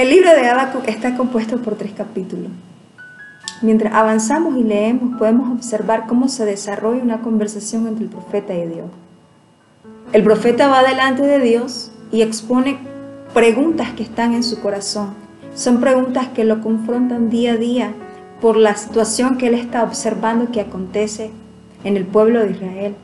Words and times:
El 0.00 0.08
libro 0.08 0.30
de 0.30 0.48
Habacuc 0.48 0.88
está 0.88 1.14
compuesto 1.14 1.58
por 1.58 1.74
tres 1.74 1.92
capítulos. 1.92 2.50
Mientras 3.60 3.92
avanzamos 3.92 4.56
y 4.56 4.62
leemos, 4.64 5.18
podemos 5.18 5.50
observar 5.50 6.06
cómo 6.06 6.28
se 6.28 6.46
desarrolla 6.46 7.02
una 7.02 7.20
conversación 7.20 7.86
entre 7.86 8.04
el 8.04 8.10
profeta 8.10 8.54
y 8.54 8.66
Dios. 8.66 8.86
El 10.14 10.22
profeta 10.22 10.68
va 10.68 10.82
delante 10.82 11.24
de 11.24 11.38
Dios 11.38 11.92
y 12.10 12.22
expone 12.22 12.78
preguntas 13.34 13.92
que 13.92 14.02
están 14.02 14.32
en 14.32 14.42
su 14.42 14.62
corazón. 14.62 15.10
Son 15.54 15.80
preguntas 15.80 16.28
que 16.28 16.44
lo 16.44 16.62
confrontan 16.62 17.28
día 17.28 17.52
a 17.52 17.56
día 17.58 17.92
por 18.40 18.56
la 18.56 18.76
situación 18.76 19.36
que 19.36 19.48
él 19.48 19.54
está 19.54 19.82
observando 19.82 20.50
que 20.50 20.62
acontece 20.62 21.30
en 21.84 21.98
el 21.98 22.06
pueblo 22.06 22.40
de 22.40 22.52
Israel. 22.52 22.94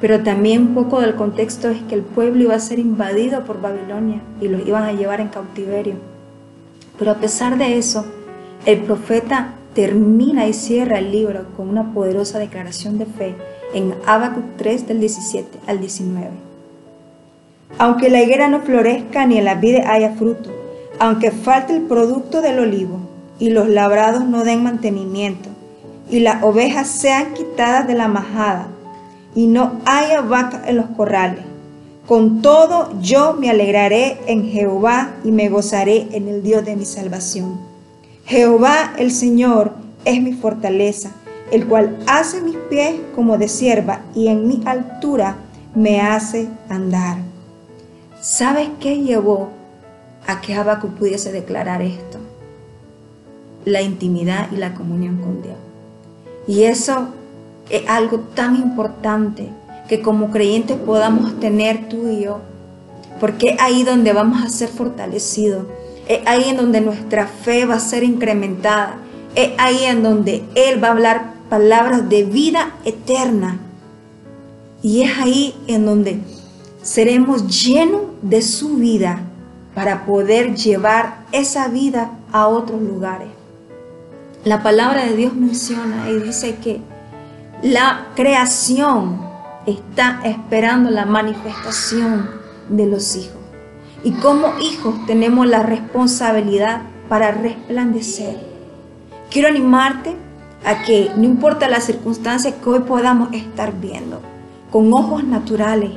Pero 0.00 0.22
también 0.22 0.68
poco 0.68 1.02
del 1.02 1.16
contexto 1.16 1.68
es 1.68 1.82
que 1.82 1.96
el 1.96 2.02
pueblo 2.02 2.44
iba 2.44 2.54
a 2.54 2.60
ser 2.60 2.78
invadido 2.78 3.44
por 3.44 3.60
Babilonia 3.60 4.22
y 4.40 4.48
los 4.48 4.66
iban 4.66 4.84
a 4.84 4.92
llevar 4.92 5.20
en 5.20 5.28
cautiverio. 5.28 6.15
Pero 6.98 7.10
a 7.10 7.16
pesar 7.16 7.58
de 7.58 7.78
eso, 7.78 8.04
el 8.64 8.80
profeta 8.80 9.54
termina 9.74 10.46
y 10.46 10.52
cierra 10.52 10.98
el 10.98 11.12
libro 11.12 11.46
con 11.56 11.68
una 11.68 11.92
poderosa 11.92 12.38
declaración 12.38 12.98
de 12.98 13.06
fe 13.06 13.36
en 13.74 13.94
Habacuc 14.06 14.56
3 14.56 14.88
del 14.88 15.00
17 15.00 15.58
al 15.66 15.80
19. 15.80 16.30
Aunque 17.78 18.08
la 18.08 18.22
higuera 18.22 18.48
no 18.48 18.60
florezca 18.60 19.26
ni 19.26 19.38
en 19.38 19.44
la 19.44 19.56
vida 19.56 19.92
haya 19.92 20.14
fruto, 20.14 20.50
aunque 20.98 21.30
falte 21.30 21.74
el 21.74 21.82
producto 21.82 22.40
del 22.40 22.58
olivo 22.58 23.00
y 23.38 23.50
los 23.50 23.68
labrados 23.68 24.24
no 24.24 24.44
den 24.44 24.62
mantenimiento, 24.62 25.50
y 26.08 26.20
las 26.20 26.42
ovejas 26.42 26.86
sean 26.86 27.34
quitadas 27.34 27.86
de 27.86 27.94
la 27.94 28.08
majada, 28.08 28.68
y 29.34 29.46
no 29.46 29.80
haya 29.84 30.22
vaca 30.22 30.62
en 30.66 30.76
los 30.76 30.86
corrales. 30.96 31.44
Con 32.06 32.40
todo 32.40 32.92
yo 33.00 33.32
me 33.34 33.50
alegraré 33.50 34.20
en 34.28 34.48
Jehová 34.48 35.16
y 35.24 35.32
me 35.32 35.48
gozaré 35.48 36.06
en 36.12 36.28
el 36.28 36.40
Dios 36.40 36.64
de 36.64 36.76
mi 36.76 36.84
salvación. 36.84 37.58
Jehová 38.24 38.94
el 38.96 39.10
Señor 39.10 39.72
es 40.04 40.22
mi 40.22 40.32
fortaleza, 40.32 41.10
el 41.50 41.66
cual 41.66 41.98
hace 42.06 42.40
mis 42.42 42.56
pies 42.70 42.94
como 43.16 43.38
de 43.38 43.48
sierva 43.48 44.02
y 44.14 44.28
en 44.28 44.46
mi 44.46 44.62
altura 44.66 45.36
me 45.74 46.00
hace 46.00 46.48
andar. 46.68 47.18
¿Sabes 48.20 48.68
qué 48.78 49.02
llevó 49.02 49.48
a 50.28 50.40
que 50.40 50.54
Habacuc 50.54 50.92
pudiese 50.92 51.32
declarar 51.32 51.82
esto? 51.82 52.18
La 53.64 53.82
intimidad 53.82 54.46
y 54.52 54.56
la 54.56 54.74
comunión 54.74 55.16
con 55.16 55.42
Dios. 55.42 55.56
Y 56.46 56.62
eso 56.62 57.08
es 57.68 57.82
algo 57.88 58.20
tan 58.20 58.54
importante 58.54 59.50
que 59.88 60.02
como 60.02 60.30
creyentes 60.30 60.76
podamos 60.76 61.38
tener 61.40 61.88
tú 61.88 62.08
y 62.08 62.24
yo. 62.24 62.40
Porque 63.20 63.50
es 63.50 63.60
ahí 63.60 63.82
donde 63.82 64.12
vamos 64.12 64.44
a 64.44 64.48
ser 64.48 64.68
fortalecidos. 64.68 65.66
Es 66.08 66.20
ahí 66.26 66.50
en 66.50 66.56
donde 66.56 66.80
nuestra 66.80 67.26
fe 67.26 67.66
va 67.66 67.74
a 67.74 67.80
ser 67.80 68.02
incrementada. 68.02 68.98
Es 69.34 69.50
ahí 69.58 69.84
en 69.84 70.02
donde 70.02 70.44
Él 70.54 70.82
va 70.82 70.88
a 70.88 70.92
hablar 70.92 71.32
palabras 71.48 72.08
de 72.08 72.24
vida 72.24 72.74
eterna. 72.84 73.58
Y 74.82 75.02
es 75.02 75.18
ahí 75.18 75.54
en 75.66 75.86
donde 75.86 76.20
seremos 76.82 77.64
llenos 77.64 78.02
de 78.22 78.42
su 78.42 78.76
vida 78.76 79.20
para 79.74 80.06
poder 80.06 80.54
llevar 80.54 81.24
esa 81.32 81.68
vida 81.68 82.12
a 82.32 82.48
otros 82.48 82.80
lugares. 82.80 83.28
La 84.44 84.62
palabra 84.62 85.04
de 85.04 85.16
Dios 85.16 85.34
menciona 85.34 86.08
y 86.08 86.20
dice 86.20 86.56
que 86.62 86.80
la 87.62 88.06
creación 88.14 89.25
está 89.66 90.20
esperando 90.24 90.90
la 90.90 91.06
manifestación 91.06 92.30
de 92.68 92.86
los 92.86 93.16
hijos. 93.16 93.36
Y 94.04 94.12
como 94.12 94.58
hijos 94.60 94.94
tenemos 95.06 95.46
la 95.46 95.62
responsabilidad 95.62 96.82
para 97.08 97.32
resplandecer. 97.32 98.38
Quiero 99.30 99.48
animarte 99.48 100.14
a 100.64 100.82
que 100.82 101.10
no 101.16 101.24
importa 101.24 101.68
las 101.68 101.84
circunstancias 101.84 102.54
que 102.62 102.68
hoy 102.68 102.80
podamos 102.80 103.32
estar 103.32 103.72
viendo, 103.80 104.20
con 104.70 104.92
ojos 104.92 105.24
naturales, 105.24 105.90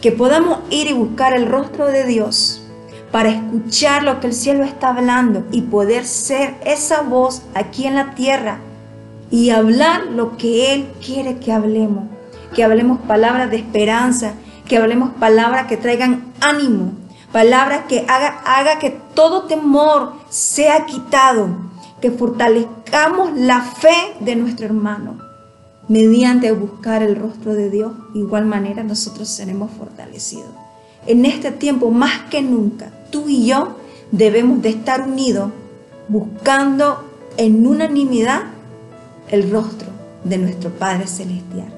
que 0.00 0.12
podamos 0.12 0.58
ir 0.70 0.88
y 0.88 0.92
buscar 0.92 1.34
el 1.34 1.46
rostro 1.46 1.86
de 1.86 2.04
Dios 2.04 2.62
para 3.10 3.30
escuchar 3.30 4.02
lo 4.02 4.20
que 4.20 4.28
el 4.28 4.34
cielo 4.34 4.64
está 4.64 4.90
hablando 4.90 5.44
y 5.50 5.62
poder 5.62 6.04
ser 6.04 6.54
esa 6.64 7.02
voz 7.02 7.42
aquí 7.54 7.86
en 7.86 7.94
la 7.94 8.14
tierra 8.14 8.58
y 9.30 9.50
hablar 9.50 10.06
lo 10.06 10.36
que 10.36 10.72
Él 10.74 10.88
quiere 11.04 11.38
que 11.38 11.52
hablemos. 11.52 12.04
Que 12.54 12.64
hablemos 12.64 13.00
palabras 13.00 13.50
de 13.50 13.58
esperanza, 13.58 14.34
que 14.66 14.76
hablemos 14.76 15.10
palabras 15.14 15.66
que 15.66 15.76
traigan 15.76 16.32
ánimo, 16.40 16.92
palabras 17.32 17.82
que 17.88 18.04
haga, 18.08 18.40
haga 18.44 18.78
que 18.78 18.98
todo 19.14 19.44
temor 19.44 20.12
sea 20.28 20.86
quitado, 20.86 21.48
que 22.00 22.10
fortalezcamos 22.10 23.36
la 23.36 23.62
fe 23.62 24.14
de 24.20 24.36
nuestro 24.36 24.66
hermano. 24.66 25.18
Mediante 25.88 26.52
buscar 26.52 27.02
el 27.02 27.16
rostro 27.16 27.54
de 27.54 27.70
Dios, 27.70 27.92
igual 28.14 28.44
manera 28.44 28.82
nosotros 28.82 29.28
seremos 29.28 29.70
fortalecidos. 29.70 30.50
En 31.06 31.24
este 31.24 31.50
tiempo, 31.50 31.90
más 31.90 32.24
que 32.30 32.42
nunca, 32.42 32.90
tú 33.10 33.24
y 33.28 33.46
yo 33.46 33.76
debemos 34.12 34.60
de 34.60 34.70
estar 34.70 35.02
unidos 35.02 35.50
buscando 36.08 37.04
en 37.38 37.66
unanimidad 37.66 38.42
el 39.30 39.50
rostro 39.50 39.88
de 40.24 40.38
nuestro 40.38 40.70
Padre 40.70 41.06
Celestial. 41.06 41.77